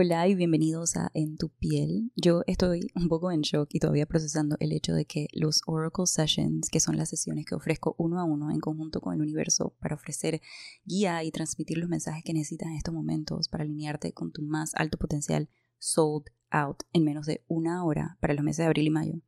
[0.00, 2.12] Hola y bienvenidos a En tu piel.
[2.14, 6.06] Yo estoy un poco en shock y todavía procesando el hecho de que los Oracle
[6.06, 9.74] Sessions, que son las sesiones que ofrezco uno a uno en conjunto con el universo
[9.80, 10.40] para ofrecer
[10.84, 14.72] guía y transmitir los mensajes que necesitas en estos momentos para alinearte con tu más
[14.76, 15.48] alto potencial,
[15.78, 19.20] sold out en menos de una hora para los meses de abril y mayo.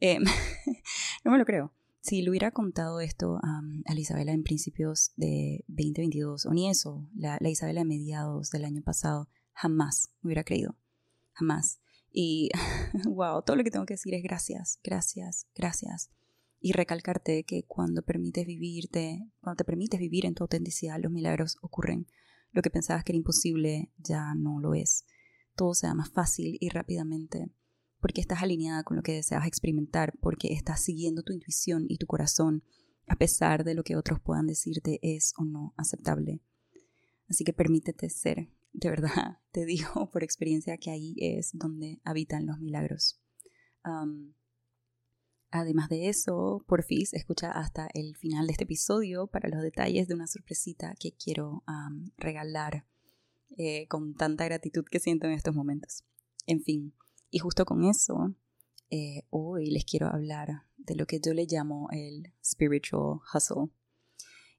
[0.00, 0.18] Eh,
[1.24, 1.72] no me lo creo.
[2.00, 7.38] Si le hubiera contado esto a Isabela en principios de 2022, o ni eso, la,
[7.40, 10.76] la Isabela de mediados del año pasado, jamás hubiera creído.
[11.32, 11.80] Jamás.
[12.10, 12.50] Y,
[13.06, 16.10] wow, todo lo que tengo que decir es gracias, gracias, gracias.
[16.60, 21.56] Y recalcarte que cuando permites vivirte, cuando te permites vivir en tu autenticidad, los milagros
[21.60, 22.06] ocurren.
[22.52, 25.04] Lo que pensabas que era imposible ya no lo es.
[25.56, 27.50] Todo se da más fácil y rápidamente
[28.04, 32.06] porque estás alineada con lo que deseas experimentar, porque estás siguiendo tu intuición y tu
[32.06, 32.62] corazón,
[33.08, 36.42] a pesar de lo que otros puedan decirte es o no aceptable.
[37.30, 42.46] Así que permítete ser, de verdad, te digo por experiencia que ahí es donde habitan
[42.46, 43.20] los milagros.
[45.50, 50.08] además de eso, por fin escucha hasta el final de este episodio para los detalles
[50.08, 51.62] de una sorpresita que quiero
[52.16, 52.84] regalar
[53.56, 56.04] eh, con tanta gratitud que siento en estos momentos.
[56.46, 56.92] En fin,
[57.30, 58.34] y justo con eso,
[58.90, 63.70] eh, hoy les quiero hablar de lo que yo le llamo el spiritual hustle.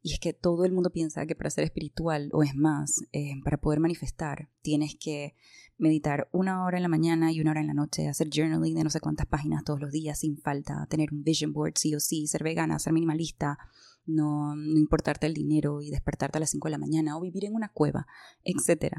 [0.06, 3.42] Y es que todo el mundo piensa que para ser espiritual, o es más, eh,
[3.44, 5.34] para poder manifestar, tienes que
[5.80, 8.84] meditar una hora en la mañana y una hora en la noche, hacer journaling de
[8.84, 12.00] no sé cuántas páginas todos los días sin falta, tener un vision board sí o
[12.00, 13.58] sí, ser vegana, ser minimalista,
[14.06, 17.44] no, no importarte el dinero y despertarte a las 5 de la mañana o vivir
[17.46, 18.06] en una cueva,
[18.44, 18.98] etc.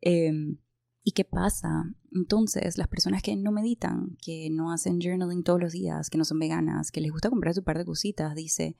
[0.00, 0.56] Em,
[1.02, 1.84] ¿Y qué pasa?
[2.12, 6.24] Entonces, las personas que no meditan, que no hacen journaling todos los días, que no
[6.24, 8.78] son veganas, que les gusta comprar su par de cositas, dice,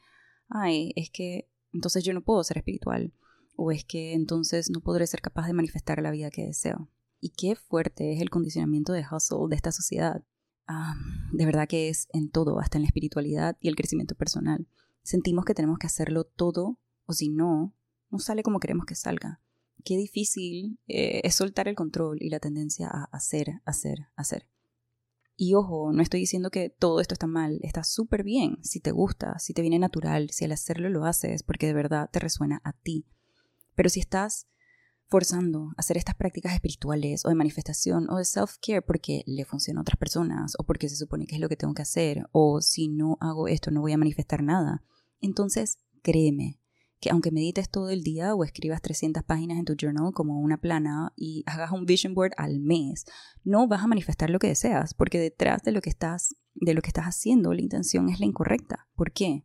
[0.49, 3.13] ay, es que entonces yo no puedo ser espiritual,
[3.57, 6.91] o es que entonces no podré ser capaz de manifestar la vida que deseo.
[7.21, 10.23] Y qué fuerte es el condicionamiento de hustle de esta sociedad.
[10.67, 10.95] Ah,
[11.33, 14.69] de verdad que es en todo, hasta en la espiritualidad y el crecimiento personal.
[15.03, 17.75] Sentimos que tenemos que hacerlo todo, o si no,
[18.11, 19.41] no sale como queremos que salga.
[19.85, 24.49] Qué difícil eh, es soltar el control y la tendencia a hacer, hacer, hacer.
[25.37, 28.91] Y ojo, no estoy diciendo que todo esto está mal, está súper bien si te
[28.91, 32.63] gusta, si te viene natural, si al hacerlo lo haces porque de verdad te resuena
[32.65, 33.07] a ti.
[33.75, 34.49] Pero si estás
[35.09, 39.81] forzando a hacer estas prácticas espirituales o de manifestación o de self-care porque le funciona
[39.81, 42.61] a otras personas o porque se supone que es lo que tengo que hacer o
[42.61, 44.83] si no hago esto no voy a manifestar nada,
[45.21, 46.61] entonces créeme,
[47.07, 50.57] que aunque medites todo el día o escribas 300 páginas en tu journal como una
[50.57, 53.05] plana y hagas un vision board al mes,
[53.45, 56.83] no vas a manifestar lo que deseas, porque detrás de lo que estás de lo
[56.83, 58.89] que estás haciendo, la intención es la incorrecta.
[58.97, 59.45] ¿Por qué?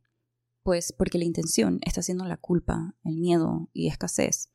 [0.63, 4.49] Pues porque la intención está siendo la culpa, el miedo y escasez.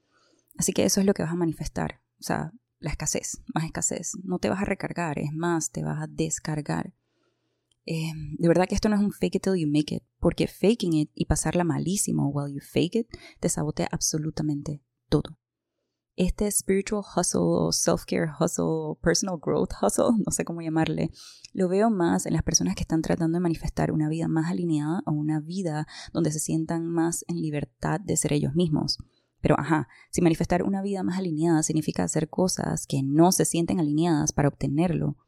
[0.58, 4.14] Así que eso es lo que vas a manifestar, o sea, la escasez, más escasez.
[4.24, 6.92] No te vas a recargar, es más, te vas a descargar.
[7.84, 10.48] Eh, de verdad que esto no es un fake it till you make it, porque
[10.48, 13.06] faking it y pasarla malísimo while you fake it
[13.38, 15.38] te sabotea absolutamente todo.
[16.16, 21.12] Este spiritual hustle self-care hustle personal growth hustle, no sé cómo llamarle,
[21.52, 25.00] lo veo más en las personas que están tratando de manifestar una vida más alineada
[25.06, 28.98] o una vida donde se sientan más en libertad de ser ellos mismos.
[29.40, 33.78] Pero ajá, si manifestar una vida más alineada significa hacer cosas que no se sienten
[33.78, 35.18] alineadas para obtenerlo,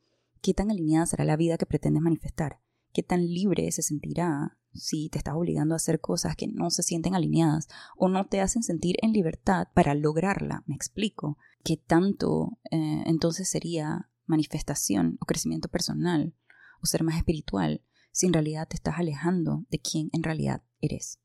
[0.41, 2.61] ¿Qué tan alineada será la vida que pretendes manifestar?
[2.93, 6.83] ¿Qué tan libre se sentirá si te estás obligando a hacer cosas que no se
[6.83, 10.63] sienten alineadas o no te hacen sentir en libertad para lograrla?
[10.67, 11.39] Me explico.
[11.65, 16.35] ¿Qué tanto eh, entonces sería manifestación o crecimiento personal
[16.81, 21.21] o ser más espiritual si en realidad te estás alejando de quién en realidad eres?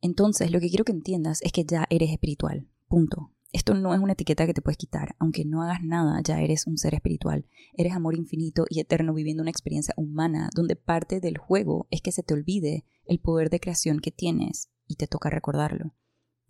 [0.00, 2.66] Entonces, lo que quiero que entiendas es que ya eres espiritual.
[2.88, 3.32] Punto.
[3.52, 5.16] Esto no es una etiqueta que te puedes quitar.
[5.18, 7.46] Aunque no hagas nada, ya eres un ser espiritual.
[7.74, 12.12] Eres amor infinito y eterno viviendo una experiencia humana donde parte del juego es que
[12.12, 15.94] se te olvide el poder de creación que tienes y te toca recordarlo.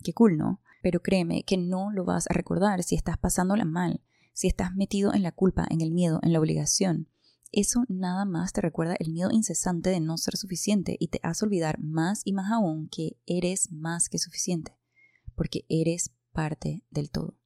[0.03, 0.60] Qué cool, ¿no?
[0.83, 4.03] Pero créeme que no lo vas a recordar si estás pasándola mal,
[4.34, 7.09] si estás metido en la culpa, en el miedo, en la obligación.
[7.53, 11.45] Eso nada más te recuerda el miedo incesante de no ser suficiente y te hace
[11.45, 14.77] olvidar más y más aún que eres más que suficiente,
[15.34, 17.36] porque eres parte del todo.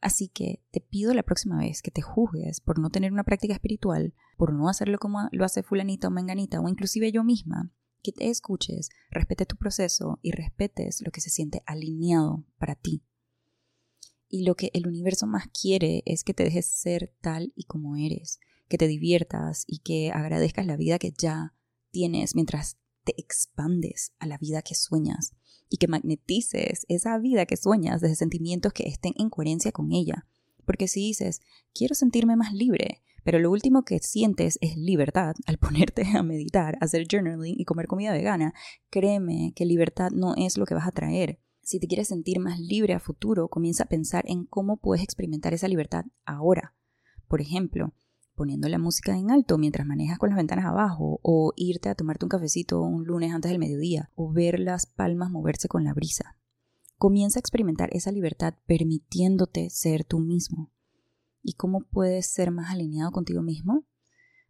[0.00, 3.54] Así que te pido la próxima vez que te juzgues por no tener una práctica
[3.54, 7.72] espiritual, por no hacerlo como lo hace fulanita o menganita o inclusive yo misma,
[8.02, 13.02] que te escuches, respete tu proceso y respetes lo que se siente alineado para ti.
[14.28, 17.96] Y lo que el universo más quiere es que te dejes ser tal y como
[17.96, 21.54] eres, que te diviertas y que agradezcas la vida que ya
[21.90, 25.34] tienes mientras te expandes a la vida que sueñas
[25.68, 30.26] y que magnetices esa vida que sueñas desde sentimientos que estén en coherencia con ella,
[30.64, 31.40] Porque si dices,
[31.74, 36.76] quiero sentirme más libre, pero lo último que sientes es libertad al ponerte a meditar,
[36.80, 38.54] hacer journaling y comer comida vegana,
[38.90, 41.38] créeme que libertad no es lo que vas a traer.
[41.62, 45.54] Si te quieres sentir más libre a futuro, comienza a pensar en cómo puedes experimentar
[45.54, 46.74] esa libertad ahora.
[47.26, 47.94] Por ejemplo,
[48.34, 52.24] poniendo la música en alto mientras manejas con las ventanas abajo, o irte a tomarte
[52.24, 56.36] un cafecito un lunes antes del mediodía, o ver las palmas moverse con la brisa.
[56.96, 60.70] Comienza a experimentar esa libertad permitiéndote ser tú mismo.
[61.42, 63.84] ¿Y cómo puedes ser más alineado contigo mismo?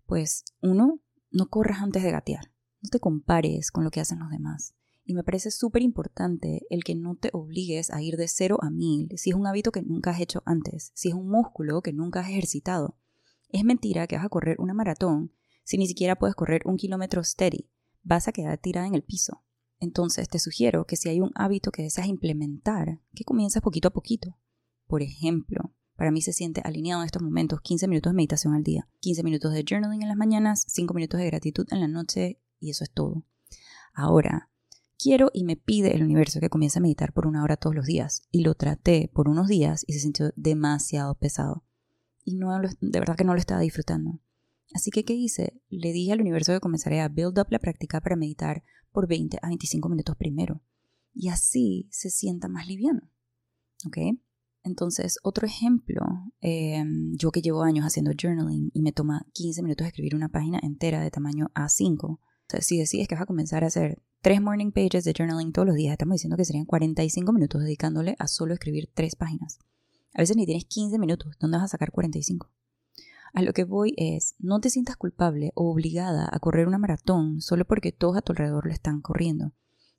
[0.07, 1.01] Pues uno,
[1.31, 2.53] no corras antes de gatear.
[2.83, 4.75] No te compares con lo que hacen los demás.
[5.07, 8.71] Y me parece súper importante el que no te obligues a ir de cero a
[8.71, 11.93] mil si es un hábito que nunca has hecho antes, si es un músculo que
[11.93, 12.97] nunca has ejercitado.
[13.55, 17.23] Es mentira que vas a correr una maratón si ni siquiera puedes correr un kilómetro
[17.23, 17.71] steady.
[18.03, 19.45] Vas a quedar tirada en el piso.
[19.79, 23.93] Entonces te sugiero que si hay un hábito que deseas implementar, que comiences poquito a
[23.93, 24.37] poquito.
[24.89, 28.65] Por ejemplo, para mí se siente alineado en estos momentos 15 minutos de meditación al
[28.65, 32.41] día, 15 minutos de journaling en las mañanas, 5 minutos de gratitud en la noche
[32.59, 33.23] y eso es todo.
[33.93, 34.51] Ahora,
[34.99, 37.87] quiero y me pide el universo que comience a meditar por una hora todos los
[37.87, 38.27] días.
[38.33, 41.63] Y lo traté por unos días y se sintió demasiado pesado.
[42.25, 44.21] Y no, de verdad que no lo estaba disfrutando.
[44.75, 45.61] Así que, ¿qué hice?
[45.69, 49.39] Le dije al universo que comenzaré a build up la práctica para meditar por 20
[49.43, 50.63] a 25 minutos primero.
[51.13, 53.03] Y así se sienta más liviano.
[53.87, 53.99] ¿Ok?
[54.63, 56.01] Entonces, otro ejemplo,
[56.41, 60.59] em, yo que llevo años haciendo journaling y me toma 15 minutos escribir una página
[60.63, 62.19] entera de tamaño A5,
[62.61, 65.77] si decides que vas a comenzar a hacer tres morning pages de journaling todos los
[65.77, 69.59] días, estamos diciendo que serían 45 minutos dedicándole a solo escribir tres páginas.
[70.15, 72.49] A veces ni tienes 15 minutos, ¿dónde vas a sacar 45?
[73.33, 77.41] A lo que voy es, no te sientas culpable o obligada a correr una maratón
[77.41, 79.53] solo porque todos a tu alrededor lo están corriendo.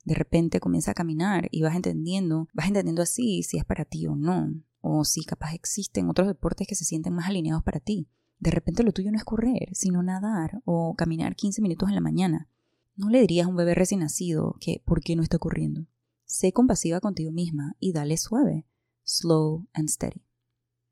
[0.06, 4.06] De repente comienza a caminar y vas entendiendo, vas entendiendo así si es para ti
[4.06, 8.08] o no, o si capaz existen otros deportes que se sienten más alineados para ti.
[8.38, 12.00] De repente lo tuyo no es correr, sino nadar o caminar 15 minutos en la
[12.00, 12.48] mañana.
[12.94, 15.86] No le dirías a un bebé recién nacido que ¿por qué no está corriendo?
[16.24, 18.64] Sé compasiva contigo misma y dale suave,
[19.06, 20.26] slow and steady.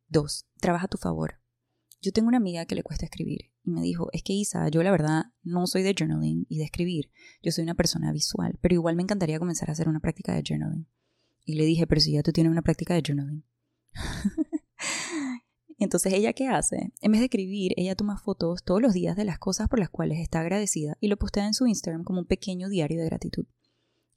[0.09, 0.47] 2.
[0.61, 1.41] Trabaja a tu favor.
[2.01, 4.83] Yo tengo una amiga que le cuesta escribir y me dijo, es que Isa, yo
[4.83, 7.11] la verdad no soy de journaling y de escribir,
[7.43, 10.43] yo soy una persona visual, pero igual me encantaría comenzar a hacer una práctica de
[10.47, 10.87] journaling.
[11.45, 13.45] Y le dije, pero si ya tú tienes una práctica de journaling.
[15.79, 16.93] Entonces, ¿ella qué hace?
[17.01, 19.91] En vez de escribir, ella toma fotos todos los días de las cosas por las
[19.91, 23.47] cuales está agradecida y lo postea en su Instagram como un pequeño diario de gratitud.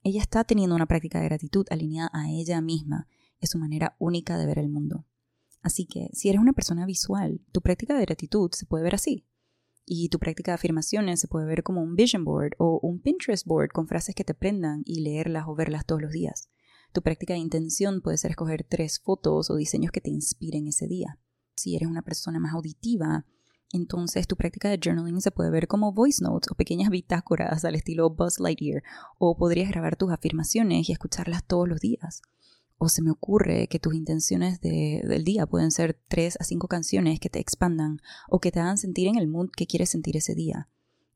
[0.03, 3.07] Ella está teniendo una práctica de gratitud alineada a ella misma.
[3.39, 5.05] Es su manera única de ver el mundo.
[5.61, 9.25] Así que, si eres una persona visual, tu práctica de gratitud se puede ver así.
[9.85, 13.45] Y tu práctica de afirmaciones se puede ver como un vision board o un Pinterest
[13.45, 16.49] board con frases que te prendan y leerlas o verlas todos los días.
[16.93, 20.87] Tu práctica de intención puede ser escoger tres fotos o diseños que te inspiren ese
[20.87, 21.19] día
[21.59, 23.25] si eres una persona más auditiva,
[23.73, 27.75] entonces tu práctica de journaling se puede ver como voice notes o pequeñas bitácoras al
[27.75, 28.83] estilo Buzz Lightyear,
[29.17, 32.21] o podrías grabar tus afirmaciones y escucharlas todos los días.
[32.77, 37.19] O se me ocurre que tus intenciones del día pueden ser tres a cinco canciones
[37.19, 40.35] que te expandan o que te hagan sentir en el mood que quieres sentir ese
[40.35, 40.69] día.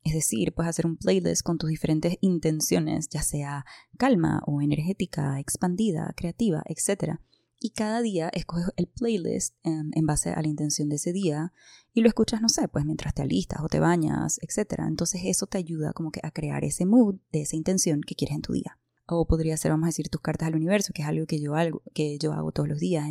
[0.04, 3.64] Es decir, puedes hacer un playlist con tus diferentes intenciones, ya sea
[3.96, 7.20] calma o energética, expandida, creativa, etc
[7.62, 11.52] y cada día escoges el playlist en, base a la intención de ese día
[11.94, 14.80] y lo escuchas, no sé, pues mientras te alistas o te bañas, etc.
[14.88, 18.36] Entonces eso te ayuda como que a crear ese mood de esa intención que quieres
[18.36, 18.78] en tu día.
[19.06, 21.54] O podría ser, vamos a decir, tus cartas al universo, que es algo que yo,
[21.54, 23.06] algo, que yo hago todos los días.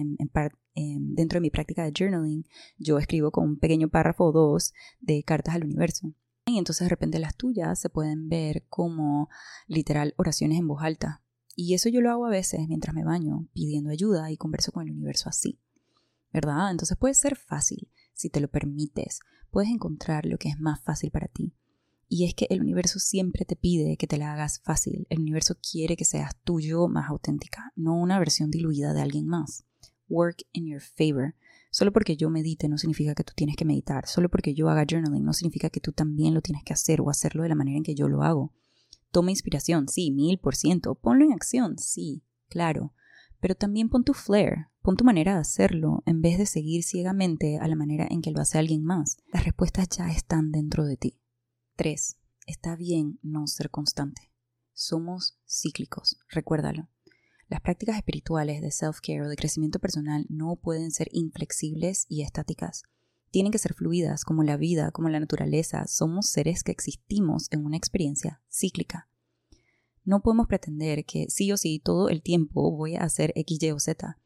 [0.74, 2.46] En, dentro de mi práctica de journaling,
[2.78, 6.14] yo escribo con un pequeño párrafo o dos de cartas al universo.
[6.46, 9.30] Y entonces de repente las tuyas se pueden ver como
[9.68, 11.22] literal oraciones en voz alta,
[11.56, 14.88] y eso yo lo hago a veces mientras me baño, pidiendo ayuda y converso con
[14.88, 15.60] el universo así.
[16.32, 16.72] ¿Verdad?
[16.72, 19.20] Entonces puede ser fácil, si te lo permites.
[19.50, 21.54] Puedes encontrar lo que es más fácil para ti.
[22.14, 25.08] Y es que el universo siempre te pide que te la hagas fácil.
[25.10, 29.64] El universo quiere que seas tuyo más auténtica, no una versión diluida de alguien más.
[30.10, 31.36] Work in your favor.
[31.70, 34.08] Solo porque yo medite no significa que tú tienes que meditar.
[34.08, 37.10] Solo porque yo haga journaling no significa que tú también lo tienes que hacer o
[37.10, 38.52] hacerlo de la manera en que yo lo hago.
[39.12, 40.96] Toma inspiración, sí, mil por ciento.
[40.96, 42.94] Ponlo en acción, sí, claro.
[43.40, 47.58] Pero también pon tu flair, pon tu manera de hacerlo en vez de seguir ciegamente
[47.58, 49.16] a la manera en que lo hace alguien más.
[49.32, 51.21] Las respuestas ya están dentro de ti.
[51.82, 52.16] 3.
[52.46, 54.30] Está bien no ser constante.
[54.72, 56.88] Somos cíclicos, recuérdalo.
[57.48, 62.84] Las prácticas espirituales de self-care o de crecimiento personal no pueden ser inflexibles y estáticas.
[63.32, 65.88] Tienen que ser fluidas como la vida, como la naturaleza.
[65.88, 69.10] Somos seres que existimos en una experiencia cíclica.
[70.06, 73.72] No podemos pretender que sí o sí todo el tiempo voy a hacer X, Y
[73.72, 74.20] o Z.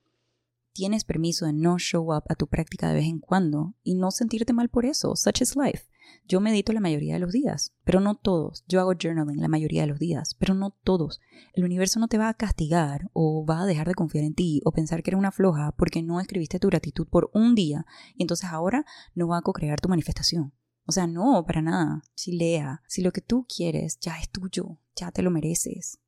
[0.74, 4.12] Tienes permiso de no show up a tu práctica de vez en cuando y no
[4.12, 5.15] sentirte mal por eso.
[5.15, 5.85] Such is life.
[6.27, 8.63] Yo medito la mayoría de los días, pero no todos.
[8.67, 11.21] Yo hago journaling la mayoría de los días, pero no todos.
[11.53, 14.62] El universo no te va a castigar o va a dejar de confiar en ti
[14.65, 17.85] o pensar que eres una floja porque no escribiste tu gratitud por un día
[18.15, 20.53] y entonces ahora no va a co-crear tu manifestación.
[20.88, 22.03] O sea, no, para nada.
[22.15, 22.81] Chilea.
[22.88, 26.00] Si lo que tú quieres ya es tuyo, ya te lo mereces.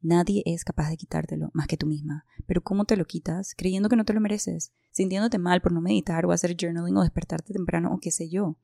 [0.00, 2.24] Nadie es capaz de quitártelo más que tú misma.
[2.46, 3.54] Pero ¿cómo te lo quitas?
[3.56, 7.02] Creyendo que no te lo mereces, sintiéndote mal por no meditar o hacer journaling o
[7.02, 8.56] despertarte temprano o qué sé yo.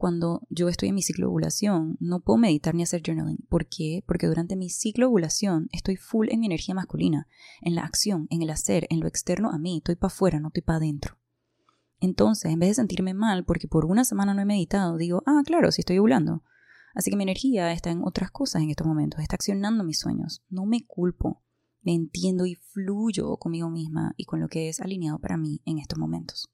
[0.00, 3.44] Cuando yo estoy en mi ciclo de ovulación, no puedo meditar ni hacer journaling.
[3.50, 4.02] ¿Por qué?
[4.06, 7.28] Porque durante mi ciclo de ovulación estoy full en mi energía masculina,
[7.60, 9.76] en la acción, en el hacer, en lo externo a mí.
[9.76, 11.18] Estoy para afuera, no estoy para adentro.
[12.00, 15.42] Entonces, en vez de sentirme mal porque por una semana no he meditado, digo, ah,
[15.44, 16.44] claro, si estoy ovulando.
[16.94, 20.42] Así que mi energía está en otras cosas en estos momentos, está accionando mis sueños.
[20.48, 21.42] No me culpo,
[21.82, 25.78] me entiendo y fluyo conmigo misma y con lo que es alineado para mí en
[25.78, 26.50] estos momentos.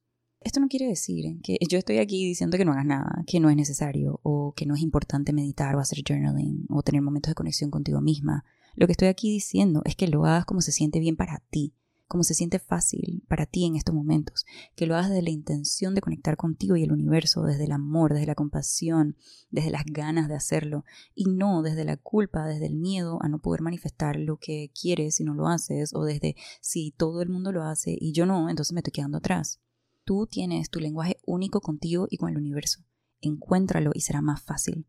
[0.47, 3.51] Esto no quiere decir que yo estoy aquí diciendo que no hagas nada, que no
[3.51, 7.35] es necesario o que no es importante meditar o hacer journaling o tener momentos de
[7.35, 8.45] conexión contigo misma.
[8.77, 11.75] Lo que estoy aquí diciendo es que lo hagas como se siente bien para ti,
[12.07, 15.97] como se siente fácil para ti en estos momentos, que lo hagas desde la intención
[15.97, 19.17] de conectar contigo y el universo, desde el amor, desde la compasión,
[19.51, 20.85] desde las ganas de hacerlo,
[21.17, 25.17] y no desde la culpa, desde el miedo a no poder manifestar lo que quieres
[25.17, 28.49] si no lo haces, o desde si todo el mundo lo hace y yo no,
[28.49, 29.59] entonces me estoy quedando atrás.
[30.07, 32.85] Tú tienes tu lenguaje único contigo y con el universo.
[33.21, 34.87] Encuéntralo y será más fácil.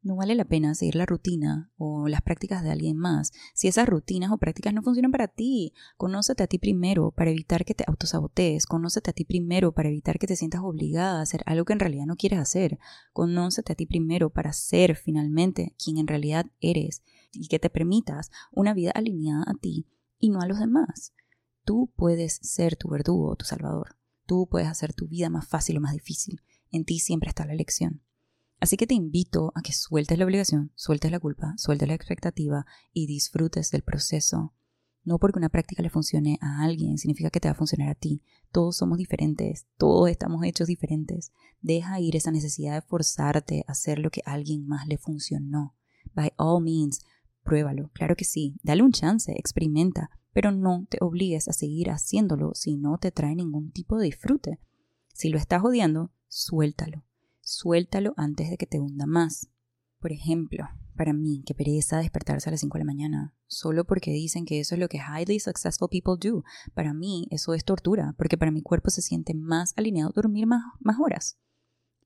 [0.00, 3.88] No vale la pena seguir la rutina o las prácticas de alguien más si esas
[3.88, 5.74] rutinas o prácticas no funcionan para ti.
[5.96, 8.66] Conócete a ti primero para evitar que te autosabotees.
[8.66, 11.80] Conócete a ti primero para evitar que te sientas obligada a hacer algo que en
[11.80, 12.78] realidad no quieres hacer.
[13.12, 18.30] Conócete a ti primero para ser finalmente quien en realidad eres y que te permitas
[18.52, 19.88] una vida alineada a ti
[20.20, 21.12] y no a los demás.
[21.64, 23.99] Tú puedes ser tu verdugo o tu salvador.
[24.30, 26.40] Tú puedes hacer tu vida más fácil o más difícil.
[26.70, 28.04] En ti siempre está la elección.
[28.60, 32.64] Así que te invito a que sueltes la obligación, sueltes la culpa, sueltes la expectativa
[32.92, 34.54] y disfrutes del proceso.
[35.02, 37.96] No porque una práctica le funcione a alguien significa que te va a funcionar a
[37.96, 38.22] ti.
[38.52, 41.32] Todos somos diferentes, todos estamos hechos diferentes.
[41.60, 45.74] Deja ir esa necesidad de forzarte a hacer lo que a alguien más le funcionó.
[46.14, 47.00] By all means,
[47.42, 48.60] pruébalo, claro que sí.
[48.62, 53.34] Dale un chance, experimenta, pero no te obligues a seguir haciéndolo si no te trae
[53.34, 54.58] ningún tipo de disfrute.
[55.12, 57.04] Si lo estás odiando, suéltalo
[57.50, 59.48] suéltalo antes de que te hunda más.
[59.98, 64.12] Por ejemplo, para mí, que pereza despertarse a las 5 de la mañana, solo porque
[64.12, 66.44] dicen que eso es lo que highly successful people do.
[66.74, 70.62] Para mí, eso es tortura, porque para mi cuerpo se siente más alineado dormir más,
[70.78, 71.38] más horas.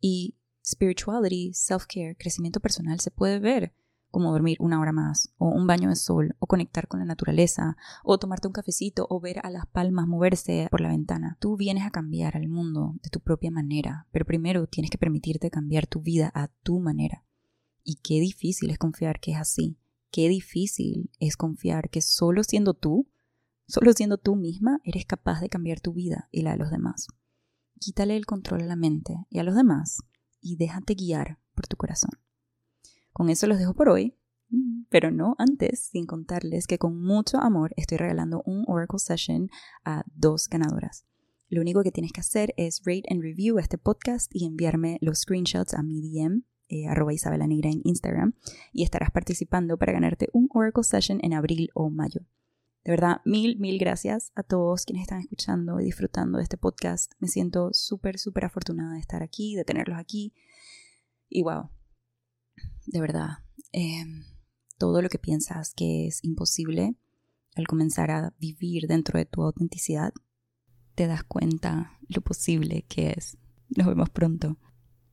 [0.01, 3.75] Y spirituality, self-care, crecimiento personal se puede ver
[4.15, 7.77] como dormir una hora más, o un baño de sol, o conectar con la naturaleza,
[8.05, 11.37] o tomarte un cafecito, o ver a las palmas moverse por la ventana.
[11.41, 15.51] Tú vienes a cambiar al mundo de tu propia manera, pero primero tienes que permitirte
[15.51, 17.25] cambiar tu vida a tu manera.
[17.83, 19.79] Y qué difícil es confiar que es así.
[20.13, 23.09] Qué difícil es confiar que solo siendo tú,
[23.67, 27.09] solo siendo tú misma, eres capaz de cambiar tu vida y la de los demás.
[27.81, 29.99] Quítale el control a la mente y a los demás
[30.41, 32.13] y déjate guiar por tu corazón.
[33.15, 34.19] Con eso los dejo por hoy,
[34.91, 39.51] pero no antes sin contarles que con mucho amor estoy regalando un Oracle Session
[39.85, 41.07] a dos ganadoras.
[41.49, 45.21] Lo único que tienes que hacer es rate and review este podcast y enviarme los
[45.21, 48.35] screenshots a mi DM, eh, arroba Isabela en Instagram,
[48.73, 52.23] y estarás participando para ganarte un Oracle Session en abril o mayo.
[52.83, 57.13] De verdad, mil, mil gracias a todos quienes están escuchando y disfrutando de este podcast.
[57.21, 60.35] Me siento súper, súper afortunada de estar aquí, de tenerlos aquí.
[61.29, 61.71] Y wow,
[62.87, 63.39] de verdad,
[63.73, 64.25] em,
[64.79, 66.97] todo lo que piensas que es imposible,
[67.55, 70.13] al comenzar a vivir dentro de tu autenticidad,
[70.95, 73.39] te das cuenta lo posible que es.
[73.77, 74.59] Nos vemos pronto.